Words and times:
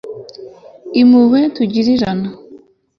impuhwe 1.01 1.39
tugirirana 1.55 2.29